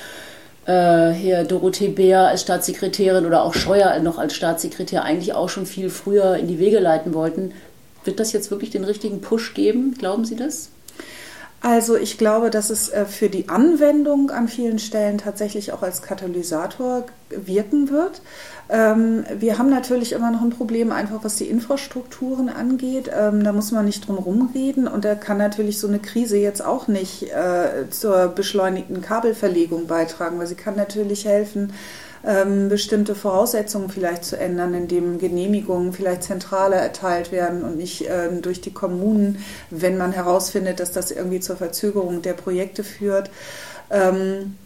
äh, 0.67 1.11
hier 1.11 1.45
Dorothee 1.45 1.89
Bär 1.89 2.29
als 2.29 2.43
Staatssekretärin 2.43 3.27
oder 3.27 3.43
auch 3.43 3.55
Scheuer 3.55 3.99
noch 4.01 4.19
als 4.19 4.35
Staatssekretär 4.35 5.05
eigentlich 5.05 5.35
auch 5.35 5.49
schon 5.49 5.67
viel 5.67 5.91
früher 5.91 6.37
in 6.37 6.49
die 6.49 6.59
Wege 6.59 6.79
leiten 6.79 7.15
wollten. 7.15 7.53
Wird 8.05 8.21
das 8.21 8.33
jetzt 8.33 8.51
wirklich 8.51 8.71
den 8.71 8.85
richtigen 8.85 9.21
Push 9.21 9.55
geben? 9.55 9.95
Glauben 9.99 10.25
Sie 10.25 10.37
das? 10.37 10.71
Also 11.63 11.97
ich 11.97 12.19
glaube, 12.19 12.51
dass 12.51 12.71
es 12.71 12.89
äh, 12.89 13.07
für 13.07 13.29
die 13.29 13.49
Anwendung 13.49 14.31
an 14.31 14.49
vielen 14.49 14.81
Stellen 14.81 15.19
tatsächlich 15.19 15.73
auch 15.73 15.83
als 15.83 16.03
Katalysator 16.03 17.05
wirken 17.31 17.89
wird. 17.89 18.21
Ähm, 18.69 19.25
wir 19.39 19.59
haben 19.59 19.71
natürlich 19.71 20.13
immer 20.13 20.33
noch 20.33 20.43
ein 20.43 20.51
Problem, 20.51 20.91
einfach 20.91 21.23
was 21.23 21.37
die 21.37 21.49
Infrastrukturen 21.49 22.49
angeht. 22.49 23.11
Ähm, 23.17 23.45
da 23.45 23.53
muss 23.53 23.71
man 23.71 23.85
nicht 23.85 24.09
drum 24.09 24.19
rumreden 24.19 24.89
und 24.89 25.05
da 25.05 25.15
kann 25.15 25.39
natürlich 25.39 25.79
so 25.79 25.87
eine 25.87 26.01
Krise 26.01 26.37
jetzt 26.37 26.65
auch 26.65 26.89
nicht 26.89 27.31
äh, 27.31 27.89
zur 27.91 28.29
beschleunigten 28.29 29.01
Kabelverlegung 29.01 29.87
beitragen, 29.87 30.41
weil 30.41 30.49
sie 30.49 30.57
kann 30.57 30.75
natürlich 30.75 31.27
helfen, 31.27 31.73
ähm, 32.27 32.69
bestimmte 32.69 33.15
Voraussetzungen 33.15 33.89
vielleicht 33.89 34.25
zu 34.25 34.39
ändern, 34.39 34.75
indem 34.75 35.19
Genehmigungen 35.19 35.93
vielleicht 35.93 36.23
zentraler 36.25 36.77
erteilt 36.77 37.33
werden 37.33 37.63
und 37.63 37.77
nicht 37.77 38.07
ähm, 38.09 38.43
durch 38.43 38.61
die 38.61 38.73
Kommunen, 38.73 39.45
wenn 39.71 39.99
man 39.99 40.13
herausfindet, 40.13 40.81
dass 40.81 40.93
das 40.93 41.11
irgendwie 41.11 41.41
zur 41.41 41.57
Verzögerung 41.57 42.23
der 42.23 42.35
Projekte 42.35 42.85
führt. 42.85 43.31
Ähm, 43.91 44.57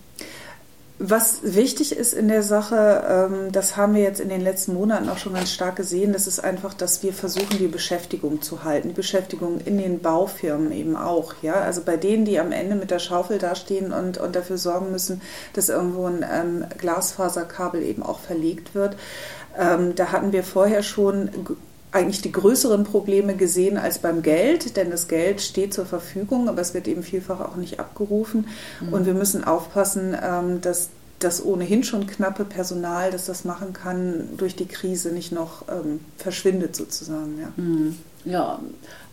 was 0.98 1.40
wichtig 1.42 1.94
ist 1.94 2.14
in 2.14 2.28
der 2.28 2.42
Sache, 2.42 3.04
ähm, 3.08 3.52
das 3.52 3.76
haben 3.76 3.94
wir 3.94 4.02
jetzt 4.02 4.18
in 4.18 4.30
den 4.30 4.40
letzten 4.40 4.72
Monaten 4.72 5.10
auch 5.10 5.18
schon 5.18 5.34
ganz 5.34 5.52
stark 5.52 5.76
gesehen, 5.76 6.14
das 6.14 6.26
ist 6.26 6.40
einfach, 6.40 6.72
dass 6.72 7.02
wir 7.02 7.12
versuchen, 7.12 7.58
die 7.58 7.66
Beschäftigung 7.66 8.40
zu 8.40 8.64
halten. 8.64 8.88
Die 8.88 8.94
Beschäftigung 8.94 9.60
in 9.60 9.76
den 9.76 10.00
Baufirmen 10.00 10.72
eben 10.72 10.96
auch. 10.96 11.34
Ja? 11.42 11.54
Also 11.54 11.82
bei 11.82 11.98
denen, 11.98 12.24
die 12.24 12.40
am 12.40 12.50
Ende 12.50 12.76
mit 12.76 12.90
der 12.90 12.98
Schaufel 12.98 13.38
dastehen 13.38 13.92
und, 13.92 14.16
und 14.16 14.34
dafür 14.34 14.56
sorgen 14.56 14.90
müssen, 14.90 15.20
dass 15.52 15.68
irgendwo 15.68 16.06
ein 16.06 16.24
ähm, 16.30 16.64
Glasfaserkabel 16.78 17.82
eben 17.82 18.02
auch 18.02 18.20
verlegt 18.20 18.74
wird. 18.74 18.96
Ähm, 19.58 19.94
da 19.94 20.12
hatten 20.12 20.32
wir 20.32 20.44
vorher 20.44 20.82
schon 20.82 21.30
eigentlich 21.93 22.21
die 22.21 22.33
größeren 22.33 22.85
Probleme 22.85 23.37
gesehen 23.37 23.78
als 23.78 23.99
beim 23.99 24.23
Geld, 24.23 24.76
denn 24.76 24.90
das 24.90 25.09
Geld 25.09 25.40
steht 25.40 25.73
zur 25.73 25.87
Verfügung, 25.87 26.49
aber 26.49 26.61
es 26.61 26.75
wird 26.75 26.88
eben 26.88 27.02
vielfach 27.02 27.40
auch 27.40 27.57
nicht 27.57 27.81
abgerufen. 27.81 28.49
Mhm. 28.81 28.93
Und 28.93 29.07
wir 29.07 29.14
müssen 29.14 29.45
aufpassen, 29.45 30.16
ähm, 30.21 30.61
dass 30.61 30.90
das 31.19 31.45
ohnehin 31.45 31.83
schon 31.83 32.07
knappe 32.07 32.45
Personal, 32.45 33.11
das 33.11 33.26
das 33.26 33.45
machen 33.45 33.73
kann, 33.73 34.28
durch 34.37 34.55
die 34.55 34.66
Krise 34.66 35.12
nicht 35.12 35.33
noch 35.33 35.64
ähm, 35.69 36.00
verschwindet 36.19 36.76
sozusagen. 36.76 37.38
Ja. 37.40 37.52
Mhm. 37.57 37.97
Ja, 38.26 38.61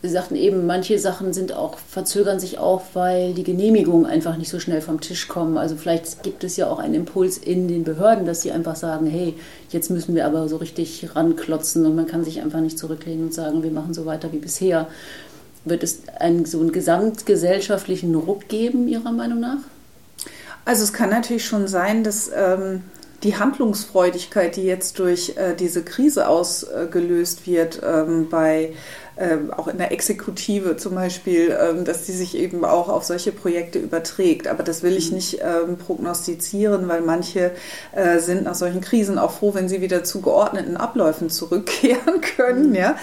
Sie 0.05 0.09
sagten 0.09 0.35
eben, 0.35 0.65
manche 0.65 0.99
Sachen 0.99 1.31
sind 1.31 1.53
auch, 1.53 1.77
verzögern 1.77 2.37
sich 2.37 2.57
auch, 2.57 2.81
weil 2.93 3.33
die 3.33 3.45
Genehmigungen 3.45 4.05
einfach 4.05 4.35
nicht 4.35 4.49
so 4.49 4.59
schnell 4.59 4.81
vom 4.81 4.99
Tisch 4.99 5.29
kommen. 5.29 5.57
Also 5.57 5.77
vielleicht 5.77 6.23
gibt 6.23 6.43
es 6.43 6.57
ja 6.57 6.69
auch 6.69 6.79
einen 6.79 6.93
Impuls 6.93 7.37
in 7.37 7.69
den 7.69 7.85
Behörden, 7.85 8.25
dass 8.25 8.41
sie 8.41 8.51
einfach 8.51 8.75
sagen, 8.75 9.07
hey, 9.07 9.33
jetzt 9.69 9.89
müssen 9.89 10.13
wir 10.13 10.25
aber 10.25 10.49
so 10.49 10.57
richtig 10.57 11.15
ranklotzen 11.15 11.85
und 11.85 11.95
man 11.95 12.05
kann 12.05 12.25
sich 12.25 12.41
einfach 12.41 12.59
nicht 12.59 12.77
zurücklehnen 12.77 13.27
und 13.27 13.33
sagen, 13.33 13.63
wir 13.63 13.71
machen 13.71 13.93
so 13.93 14.05
weiter 14.05 14.33
wie 14.33 14.39
bisher. 14.39 14.89
Wird 15.63 15.83
es 15.83 16.01
einen 16.19 16.43
so 16.43 16.59
einen 16.59 16.73
gesamtgesellschaftlichen 16.73 18.13
Ruck 18.13 18.49
geben, 18.49 18.89
Ihrer 18.89 19.13
Meinung 19.13 19.39
nach? 19.39 19.59
Also 20.65 20.83
es 20.83 20.91
kann 20.91 21.11
natürlich 21.11 21.45
schon 21.45 21.69
sein, 21.69 22.03
dass 22.03 22.29
ähm, 22.35 22.81
die 23.23 23.37
Handlungsfreudigkeit, 23.37 24.57
die 24.57 24.63
jetzt 24.63 24.99
durch 24.99 25.37
äh, 25.37 25.55
diese 25.55 25.81
Krise 25.83 26.27
ausgelöst 26.27 27.47
wird, 27.47 27.81
ähm, 27.83 28.27
bei 28.29 28.73
ähm, 29.15 29.53
auch 29.53 29.67
in 29.67 29.77
der 29.77 29.91
Exekutive 29.91 30.75
zum 30.77 30.95
Beispiel, 30.95 31.55
ähm, 31.59 31.85
dass 31.85 32.05
die 32.05 32.13
sich 32.13 32.35
eben 32.35 32.65
auch 32.65 32.89
auf 32.89 33.03
solche 33.03 33.31
Projekte 33.31 33.77
überträgt. 33.77 34.47
Aber 34.47 34.63
das 34.63 34.81
will 34.81 34.97
ich 34.97 35.09
mhm. 35.09 35.15
nicht 35.15 35.39
ähm, 35.41 35.77
prognostizieren, 35.77 36.87
weil 36.87 37.01
manche 37.01 37.51
äh, 37.91 38.19
sind 38.19 38.43
nach 38.43 38.55
solchen 38.55 38.81
Krisen 38.81 39.19
auch 39.19 39.31
froh, 39.31 39.53
wenn 39.53 39.69
sie 39.69 39.81
wieder 39.81 40.03
zu 40.03 40.21
geordneten 40.21 40.77
Abläufen 40.77 41.29
zurückkehren 41.29 42.21
können. 42.35 42.69
Mhm. 42.69 42.75
Ja? 42.75 42.95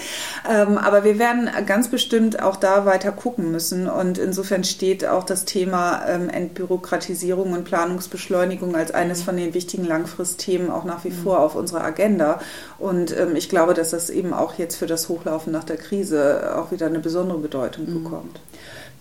Ähm, 0.50 0.78
aber 0.78 1.04
wir 1.04 1.18
werden 1.18 1.48
ganz 1.66 1.88
bestimmt 1.88 2.42
auch 2.42 2.56
da 2.56 2.86
weiter 2.86 3.12
gucken 3.12 3.52
müssen. 3.52 3.88
Und 3.88 4.18
insofern 4.18 4.64
steht 4.64 5.06
auch 5.06 5.22
das 5.22 5.44
Thema 5.44 6.02
ähm, 6.08 6.28
Entbürokratisierung 6.28 7.52
und 7.52 7.64
Planungsbeschleunigung 7.64 8.74
als 8.74 8.90
eines 8.90 9.20
mhm. 9.20 9.24
von 9.24 9.36
den 9.36 9.54
wichtigen 9.54 9.84
Langfristthemen 9.84 10.70
auch 10.70 10.84
nach 10.84 11.04
wie 11.04 11.10
vor 11.12 11.40
auf 11.40 11.54
unserer 11.54 11.84
Agenda. 11.84 12.40
Und 12.78 13.14
ich 13.34 13.48
glaube, 13.48 13.74
dass 13.74 13.90
das 13.90 14.08
eben 14.08 14.32
auch 14.32 14.54
jetzt 14.54 14.76
für 14.76 14.86
das 14.86 15.08
Hochlaufen 15.08 15.52
nach 15.52 15.64
der 15.64 15.76
Krise 15.76 15.99
Krise 16.00 16.56
auch 16.56 16.70
wieder 16.70 16.86
eine 16.86 16.98
besondere 16.98 17.38
Bedeutung 17.38 17.88
mhm. 17.88 18.04
bekommt. 18.04 18.40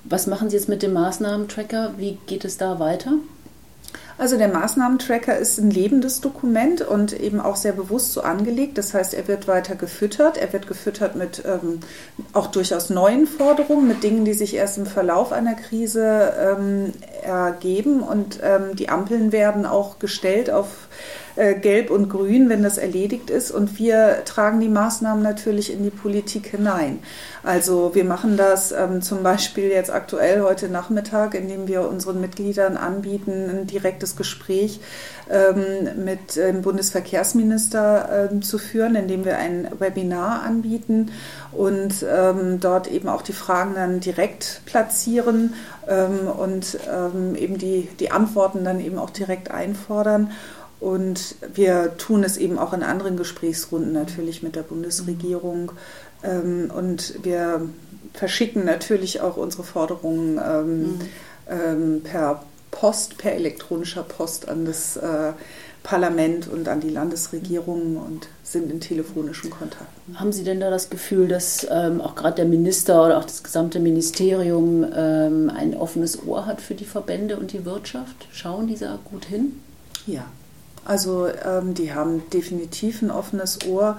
Was 0.03 0.27
machen 0.27 0.49
Sie 0.49 0.55
jetzt 0.55 0.69
mit 0.69 0.81
dem 0.81 0.93
Maßnahmentracker? 0.93 1.93
Wie 1.97 2.17
geht 2.25 2.45
es 2.45 2.57
da 2.57 2.79
weiter? 2.79 3.13
Also 4.17 4.37
der 4.37 4.49
Maßnahmentracker 4.49 5.37
ist 5.37 5.59
ein 5.59 5.71
lebendes 5.71 6.19
Dokument 6.19 6.81
und 6.81 7.17
eben 7.17 7.39
auch 7.39 7.55
sehr 7.55 7.71
bewusst 7.71 8.11
so 8.11 8.21
angelegt. 8.21 8.77
Das 8.77 8.93
heißt, 8.93 9.13
er 9.13 9.29
wird 9.29 9.47
weiter 9.47 9.75
gefüttert. 9.75 10.37
Er 10.37 10.51
wird 10.51 10.67
gefüttert 10.67 11.15
mit 11.15 11.43
ähm, 11.45 11.79
auch 12.33 12.47
durchaus 12.47 12.89
neuen 12.89 13.27
Forderungen, 13.27 13.87
mit 13.87 14.03
Dingen, 14.03 14.25
die 14.25 14.33
sich 14.33 14.55
erst 14.55 14.77
im 14.77 14.85
Verlauf 14.85 15.31
einer 15.31 15.53
Krise 15.53 16.33
ähm, 16.37 16.91
ergeben. 17.23 18.01
Und 18.01 18.39
ähm, 18.43 18.75
die 18.75 18.89
Ampeln 18.89 19.31
werden 19.31 19.65
auch 19.65 19.99
gestellt 19.99 20.51
auf 20.51 20.67
äh, 21.39 21.55
Gelb 21.55 21.89
und 21.89 22.09
Grün, 22.09 22.49
wenn 22.49 22.63
das 22.63 22.77
erledigt 22.77 23.29
ist. 23.29 23.49
Und 23.49 23.79
wir 23.79 24.23
tragen 24.25 24.59
die 24.59 24.67
Maßnahmen 24.67 25.23
natürlich 25.23 25.71
in 25.71 25.83
die 25.83 25.89
Politik 25.89 26.47
hinein. 26.47 26.99
Also 27.43 27.95
wir 27.95 28.03
machen 28.03 28.35
das 28.35 28.73
ähm, 28.73 29.01
zum 29.01 29.23
Beispiel 29.23 29.69
jetzt 29.69 29.89
aktuell 29.89 30.41
heute 30.41 30.67
Nachmittag, 30.67 31.35
indem 31.35 31.67
wir 31.67 31.87
unseren 31.87 32.19
Mitgliedern 32.19 32.75
anbieten, 32.75 33.49
ein 33.49 33.67
direktes 33.67 34.17
Gespräch 34.17 34.81
ähm, 35.29 36.03
mit 36.03 36.35
dem 36.35 36.61
Bundesverkehrsminister 36.61 38.29
ähm, 38.31 38.41
zu 38.41 38.57
führen, 38.57 38.95
indem 38.95 39.23
wir 39.23 39.37
ein 39.37 39.69
Webinar 39.79 40.43
anbieten 40.43 41.11
und 41.53 42.05
ähm, 42.09 42.59
dort 42.59 42.91
eben 42.91 43.07
auch 43.07 43.21
die 43.21 43.33
Fragen 43.33 43.75
dann 43.75 44.01
direkt 44.01 44.61
platzieren 44.65 45.53
ähm, 45.87 46.27
und 46.27 46.77
ähm, 46.91 47.35
eben 47.35 47.57
die, 47.57 47.87
die 47.99 48.11
Antworten 48.11 48.65
dann 48.65 48.81
eben 48.81 48.97
auch 48.97 49.09
direkt 49.09 49.51
einfordern. 49.51 50.31
Und 50.79 51.35
wir 51.53 51.97
tun 51.97 52.23
es 52.23 52.37
eben 52.37 52.57
auch 52.57 52.73
in 52.73 52.83
anderen 52.83 53.17
Gesprächsrunden 53.17 53.91
natürlich 53.91 54.43
mit 54.43 54.55
der 54.55 54.63
Bundesregierung. 54.63 55.73
Ähm, 56.23 56.71
und 56.75 57.15
wir 57.23 57.69
verschicken 58.13 58.65
natürlich 58.65 59.21
auch 59.21 59.37
unsere 59.37 59.63
Forderungen 59.63 60.39
ähm, 60.43 60.81
mhm. 60.81 60.99
ähm, 61.49 62.01
per 62.03 62.43
Post, 62.71 63.17
per 63.17 63.33
elektronischer 63.33 64.03
Post 64.03 64.47
an 64.47 64.65
das 64.65 64.95
äh, 64.97 65.33
Parlament 65.83 66.47
und 66.47 66.67
an 66.67 66.81
die 66.81 66.89
Landesregierungen 66.89 67.97
und 67.97 68.27
sind 68.43 68.71
in 68.71 68.79
telefonischen 68.79 69.49
Kontakten. 69.49 70.19
Haben 70.19 70.31
Sie 70.31 70.43
denn 70.43 70.59
da 70.59 70.69
das 70.69 70.89
Gefühl, 70.89 71.27
dass 71.27 71.65
ähm, 71.69 71.99
auch 72.01 72.15
gerade 72.15 72.35
der 72.35 72.45
Minister 72.45 73.05
oder 73.05 73.17
auch 73.17 73.25
das 73.25 73.43
gesamte 73.43 73.79
Ministerium 73.79 74.85
ähm, 74.93 75.51
ein 75.55 75.75
offenes 75.75 76.25
Ohr 76.27 76.45
hat 76.45 76.61
für 76.61 76.75
die 76.75 76.85
Verbände 76.85 77.37
und 77.37 77.53
die 77.53 77.65
Wirtschaft? 77.65 78.27
Schauen 78.31 78.67
die 78.67 78.77
da 78.77 78.99
gut 79.03 79.25
hin? 79.25 79.61
Ja, 80.05 80.25
also 80.85 81.27
ähm, 81.27 81.73
die 81.73 81.93
haben 81.93 82.29
definitiv 82.29 83.01
ein 83.01 83.11
offenes 83.11 83.59
Ohr 83.67 83.97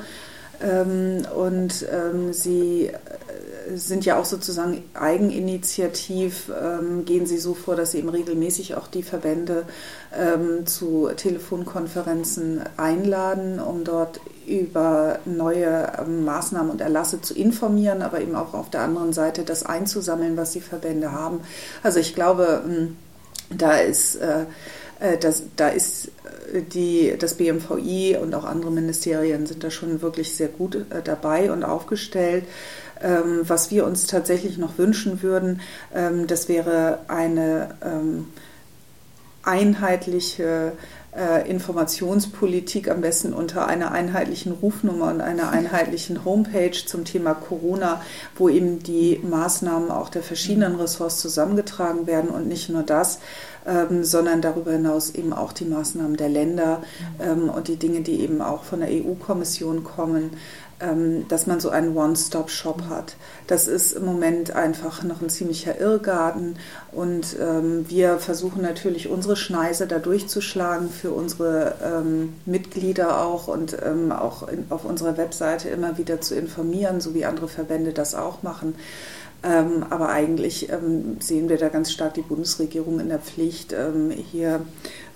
ähm, 0.62 1.22
und 1.34 1.86
ähm, 1.90 2.32
sie 2.32 2.88
äh, 2.88 3.76
sind 3.76 4.04
ja 4.04 4.18
auch 4.18 4.26
sozusagen 4.26 4.82
eigeninitiativ, 4.94 6.50
ähm, 6.50 7.04
gehen 7.04 7.26
sie 7.26 7.38
so 7.38 7.54
vor, 7.54 7.76
dass 7.76 7.92
sie 7.92 7.98
eben 7.98 8.10
regelmäßig 8.10 8.74
auch 8.74 8.86
die 8.86 9.02
Verbände 9.02 9.64
ähm, 10.14 10.66
zu 10.66 11.08
Telefonkonferenzen 11.16 12.62
einladen, 12.76 13.58
um 13.58 13.84
dort 13.84 14.20
über 14.46 15.20
neue 15.24 15.92
ähm, 15.98 16.24
Maßnahmen 16.24 16.70
und 16.70 16.80
Erlasse 16.80 17.22
zu 17.22 17.34
informieren, 17.34 18.02
aber 18.02 18.20
eben 18.20 18.34
auch 18.34 18.52
auf 18.52 18.68
der 18.68 18.82
anderen 18.82 19.12
Seite 19.12 19.44
das 19.44 19.64
einzusammeln, 19.64 20.36
was 20.36 20.52
die 20.52 20.60
Verbände 20.60 21.12
haben. 21.12 21.40
Also 21.82 22.00
ich 22.00 22.14
glaube, 22.14 22.62
da 23.50 23.78
ist 23.78 24.16
äh, 24.16 24.44
das, 25.18 25.44
da 25.56 25.68
ist 25.68 26.08
äh, 26.52 26.62
die, 26.62 27.14
das 27.18 27.34
BMVI 27.34 28.18
und 28.20 28.34
auch 28.34 28.44
andere 28.44 28.70
Ministerien 28.70 29.46
sind 29.46 29.64
da 29.64 29.70
schon 29.70 30.02
wirklich 30.02 30.34
sehr 30.34 30.48
gut 30.48 30.74
äh, 30.74 31.02
dabei 31.02 31.50
und 31.52 31.64
aufgestellt. 31.64 32.44
Ähm, 33.02 33.40
was 33.44 33.70
wir 33.70 33.86
uns 33.86 34.06
tatsächlich 34.06 34.58
noch 34.58 34.76
wünschen 34.76 35.22
würden, 35.22 35.62
ähm, 35.94 36.26
das 36.26 36.48
wäre 36.48 36.98
eine 37.08 37.74
ähm, 37.82 38.26
einheitliche 39.42 40.72
Informationspolitik 41.46 42.88
am 42.88 43.00
besten 43.00 43.32
unter 43.32 43.66
einer 43.66 43.90
einheitlichen 43.90 44.52
Rufnummer 44.52 45.10
und 45.10 45.20
einer 45.20 45.50
einheitlichen 45.50 46.24
Homepage 46.24 46.70
zum 46.86 47.04
Thema 47.04 47.34
Corona, 47.34 48.00
wo 48.36 48.48
eben 48.48 48.80
die 48.80 49.20
Maßnahmen 49.22 49.90
auch 49.90 50.08
der 50.08 50.22
verschiedenen 50.22 50.76
Ressorts 50.76 51.18
zusammengetragen 51.18 52.06
werden 52.06 52.30
und 52.30 52.46
nicht 52.46 52.68
nur 52.68 52.84
das, 52.84 53.18
ähm, 53.66 54.04
sondern 54.04 54.40
darüber 54.40 54.72
hinaus 54.72 55.10
eben 55.10 55.32
auch 55.32 55.52
die 55.52 55.64
Maßnahmen 55.64 56.16
der 56.16 56.28
Länder 56.28 56.82
ähm, 57.20 57.48
und 57.48 57.68
die 57.68 57.76
Dinge, 57.76 58.02
die 58.02 58.20
eben 58.20 58.40
auch 58.40 58.62
von 58.62 58.80
der 58.80 58.88
EU-Kommission 58.90 59.82
kommen. 59.84 60.30
Ähm, 60.80 61.28
dass 61.28 61.46
man 61.46 61.60
so 61.60 61.68
einen 61.68 61.94
One-Stop-Shop 61.94 62.84
hat. 62.88 63.16
Das 63.46 63.68
ist 63.68 63.92
im 63.92 64.06
Moment 64.06 64.52
einfach 64.56 65.02
noch 65.02 65.20
ein 65.20 65.28
ziemlicher 65.28 65.78
Irrgarten 65.78 66.56
und 66.92 67.36
ähm, 67.38 67.84
wir 67.88 68.18
versuchen 68.18 68.62
natürlich 68.62 69.08
unsere 69.08 69.36
Schneise 69.36 69.86
da 69.86 69.98
durchzuschlagen 69.98 70.88
für 70.88 71.10
unsere 71.10 71.74
ähm, 71.84 72.34
Mitglieder 72.46 73.22
auch 73.22 73.48
und 73.48 73.76
ähm, 73.84 74.10
auch 74.10 74.48
in, 74.48 74.66
auf 74.70 74.84
unserer 74.86 75.16
Webseite 75.18 75.68
immer 75.68 75.98
wieder 75.98 76.20
zu 76.22 76.34
informieren, 76.34 77.00
so 77.02 77.14
wie 77.14 77.26
andere 77.26 77.48
Verbände 77.48 77.92
das 77.92 78.14
auch 78.14 78.42
machen. 78.42 78.74
Ähm, 79.42 79.84
aber 79.90 80.08
eigentlich 80.08 80.70
ähm, 80.70 81.16
sehen 81.20 81.48
wir 81.48 81.58
da 81.58 81.68
ganz 81.68 81.92
stark 81.92 82.14
die 82.14 82.22
Bundesregierung 82.22 83.00
in 83.00 83.08
der 83.08 83.18
Pflicht, 83.18 83.74
hier 84.30 84.60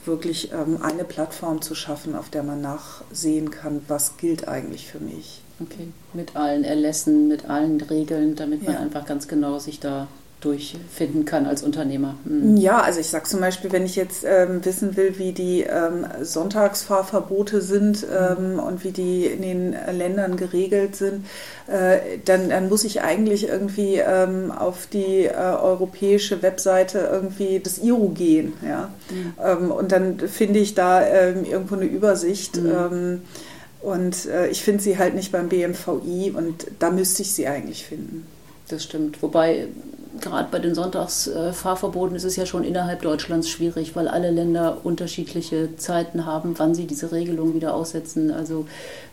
wirklich 0.05 0.53
eine 0.55 1.05
Plattform 1.05 1.63
zu 1.63 1.75
schaffen, 1.75 2.15
auf 2.15 2.29
der 2.29 2.43
man 2.43 2.61
nachsehen 2.61 3.51
kann, 3.51 3.83
was 3.89 4.19
gilt 4.19 4.47
eigentlich 4.49 4.87
für 4.87 5.01
mich. 5.01 5.44
Okay, 5.61 5.89
mit 6.13 6.37
allen 6.37 6.65
Erlässen, 6.65 7.29
mit 7.29 7.49
allen 7.49 7.81
Regeln, 7.81 8.35
damit 8.35 8.65
man 8.65 8.75
ja. 8.75 8.81
einfach 8.81 9.07
ganz 9.07 9.29
genau 9.29 9.59
sich 9.59 9.79
da 9.79 10.09
durchfinden 10.45 11.25
kann 11.25 11.47
als 11.47 11.63
Unternehmer. 11.63 12.17
Hm. 12.25 12.57
Ja, 12.57 12.81
also 12.81 13.01
ich 13.01 13.09
sage 13.09 13.25
zum 13.25 13.41
Beispiel, 13.41 13.73
wenn 13.73 13.87
ich 13.87 13.97
jetzt 13.97 14.25
ähm, 14.29 14.63
wissen 14.65 14.97
will, 14.97 15.19
wie 15.19 15.33
die 15.33 15.63
ähm, 15.63 16.07
Sonntagsfahrverbote 16.21 17.63
sind 17.63 18.05
ähm, 18.13 18.59
und 18.59 18.85
wie 18.85 18.91
die 18.91 19.25
in 19.25 19.41
den 19.41 19.75
Ländern 19.97 20.37
geregelt 20.37 20.97
sind, 20.97 21.25
äh, 21.67 22.19
dann, 22.25 22.51
dann, 22.51 22.69
muss 22.69 22.85
ich 22.85 23.01
eigentlich 23.01 23.49
irgendwie 23.49 23.97
ähm, 23.97 24.53
auf 24.53 24.87
die 24.87 25.25
äh, 25.25 25.33
europäische 25.33 26.43
Webseite 26.43 27.09
irgendwie 27.11 27.61
des 27.61 27.79
IRU 27.79 28.11
gehen. 28.11 28.53
Ja? 28.67 28.91
Mhm. 29.11 29.71
und 29.71 29.93
dann 29.93 30.19
finde 30.19 30.59
ich 30.59 30.75
da 30.75 31.07
ähm, 31.07 31.45
irgendwo 31.45 31.77
eine 31.77 31.87
Übersicht. 31.87 32.57
Mhm. 32.57 33.23
Und 33.85 34.27
äh, 34.27 34.49
ich 34.49 34.63
finde 34.63 34.83
sie 34.83 34.99
halt 34.99 35.15
nicht 35.15 35.31
beim 35.31 35.49
BMVI 35.49 36.33
und 36.35 36.67
da 36.79 36.91
müsste 36.91 37.23
ich 37.23 37.33
sie 37.33 37.47
eigentlich 37.47 37.85
finden. 37.85 38.27
Das 38.69 38.83
stimmt. 38.83 39.23
Wobei 39.23 39.69
gerade 40.21 40.49
bei 40.51 40.59
den 40.59 40.75
Sonntagsfahrverboten 40.75 42.17
ist 42.17 42.25
es 42.25 42.37
ja 42.37 42.47
schon 42.47 42.65
innerhalb 42.65 43.03
Deutschlands 43.03 43.49
schwierig, 43.49 43.95
weil 43.95 44.09
alle 44.09 44.31
Länder 44.31 44.79
unterschiedliche 44.85 45.77
Zeiten 45.77 46.25
haben, 46.25 46.55
wann 46.57 46.75
sie 46.75 46.87
diese 46.87 47.13
Regelung 47.13 47.55
wieder 47.55 47.75
aussetzen. 47.75 48.31
Also 48.31 48.67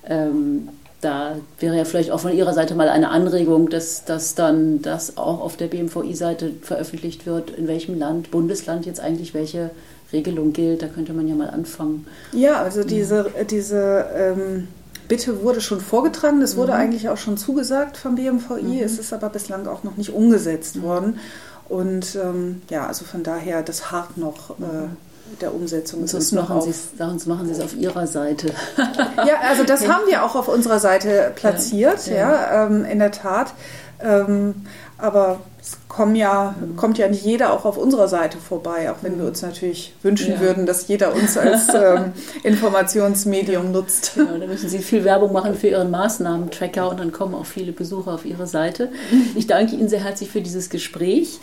ähm, 0.08 0.70
da 1.02 1.36
wäre 1.60 1.76
ja 1.76 1.84
vielleicht 1.84 2.12
auch 2.12 2.20
von 2.20 2.32
Ihrer 2.32 2.54
Seite 2.54 2.76
mal 2.76 2.88
eine 2.88 3.10
Anregung, 3.10 3.70
dass, 3.70 4.06
dass 4.06 4.36
dann 4.36 4.82
das 4.82 5.18
auch 5.18 5.42
auf 5.42 5.58
der 5.58 5.68
BMVI-Seite 5.68 6.52
veröffentlicht 6.62 7.26
wird, 7.26 7.50
in 7.50 7.68
welchem 7.68 7.98
Land, 7.98 8.32
Bundesland 8.32 8.86
jetzt 8.86 9.00
eigentlich 9.00 9.34
welche 9.34 9.72
Regelung 10.14 10.54
gilt. 10.54 10.82
Da 10.82 10.88
könnte 10.88 11.14
man 11.14 11.28
ja 11.28 11.36
mal 11.36 11.50
anfangen. 11.50 12.06
Ja, 12.32 12.62
also 12.62 12.84
diese, 12.84 13.32
diese 13.50 14.06
ähm 14.16 14.68
Bitte 15.12 15.44
wurde 15.44 15.60
schon 15.60 15.82
vorgetragen, 15.82 16.40
das 16.40 16.56
wurde 16.56 16.72
mhm. 16.72 16.78
eigentlich 16.78 17.10
auch 17.10 17.18
schon 17.18 17.36
zugesagt 17.36 17.98
vom 17.98 18.16
BMVI, 18.16 18.62
mhm. 18.62 18.82
es 18.82 18.98
ist 18.98 19.12
aber 19.12 19.28
bislang 19.28 19.68
auch 19.68 19.84
noch 19.84 19.98
nicht 19.98 20.14
umgesetzt 20.14 20.78
mhm. 20.78 20.84
worden. 20.84 21.20
Und 21.68 22.16
ähm, 22.16 22.62
ja, 22.70 22.88
also 22.88 23.04
von 23.04 23.22
daher, 23.22 23.62
das 23.62 23.92
hart 23.92 24.18
noch 24.18 24.52
äh, 24.52 24.64
mhm. 24.64 24.98
der 25.42 25.54
Umsetzung. 25.54 26.08
Sonst 26.08 26.32
machen, 26.32 26.62
Sie 26.62 26.74
sonst 26.98 27.28
machen 27.28 27.46
Sie 27.46 27.52
es 27.52 27.60
auf 27.60 27.76
Ihrer 27.76 28.08
Seite. 28.08 28.54
ja, 28.78 29.42
also 29.50 29.66
das 29.66 29.86
haben 29.86 30.04
wir 30.08 30.24
auch 30.24 30.36
auf 30.36 30.48
unserer 30.48 30.80
Seite 30.80 31.34
platziert, 31.36 32.08
ja, 32.08 32.14
ja. 32.14 32.32
ja 32.32 32.66
ähm, 32.68 32.86
in 32.86 33.00
der 33.00 33.12
Tat. 33.12 33.54
Ähm, 34.02 34.66
aber 35.02 35.40
es 35.60 35.78
kommen 35.88 36.16
ja, 36.16 36.56
kommt 36.78 36.98
ja 36.98 37.08
nicht 37.08 37.24
jeder 37.24 37.54
auch 37.54 37.66
auf 37.66 37.78
unserer 37.78 38.08
Seite 38.08 38.38
vorbei, 38.38 38.92
auch 38.92 38.98
wenn 39.02 39.20
wir 39.20 39.28
uns 39.28 39.42
natürlich 39.42 39.94
wünschen 40.04 40.34
ja. 40.34 40.40
würden, 40.40 40.66
dass 40.66 40.88
jeder 40.88 41.14
uns 41.14 41.38
als 41.38 41.68
ähm, 41.74 42.14
Informationsmedium 42.44 43.72
nutzt. 43.72 44.14
Genau, 44.16 44.38
da 44.38 44.48
müssen 44.48 44.70
Sie 44.70 44.80
viel 44.80 45.04
Werbung 45.04 45.34
machen 45.34 45.56
für 45.56 45.68
Ihren 45.68 45.92
Maßnahmen-Tracker 45.92 46.90
und 46.90 47.00
dann 47.00 47.12
kommen 47.12 47.36
auch 47.36 47.46
viele 47.46 47.72
Besucher 47.72 48.14
auf 48.14 48.26
Ihre 48.26 48.48
Seite. 48.48 48.90
Ich 49.36 49.48
danke 49.48 49.76
Ihnen 49.76 49.90
sehr 49.90 50.04
herzlich 50.04 50.30
für 50.30 50.42
dieses 50.42 50.70
Gespräch. 50.70 51.40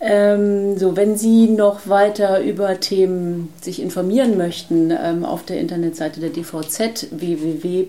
Ähm, 0.00 0.76
so, 0.78 0.96
wenn 0.96 1.16
Sie 1.16 1.48
noch 1.48 1.86
weiter 1.88 2.40
über 2.40 2.80
Themen 2.80 3.52
sich 3.60 3.80
informieren 3.80 4.36
möchten, 4.36 4.90
ähm, 4.90 5.24
auf 5.24 5.44
der 5.44 5.60
Internetseite 5.60 6.20
der 6.20 6.30
DVZ 6.30 7.06
www.dvz.de 7.12 7.86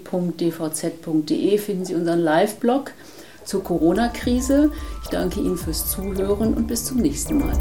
finden 1.58 1.86
Sie 1.86 1.96
unseren 1.96 2.20
Live-Blog 2.20 2.92
zur 3.46 3.64
Corona-Krise. 3.64 4.72
Ich 5.04 5.10
danke 5.10 5.40
Ihnen 5.40 5.58
fürs 5.58 5.90
Zuhören 5.90 6.54
und 6.54 6.68
bis 6.68 6.86
zum 6.86 6.98
nächsten 6.98 7.40
Mal. 7.40 7.58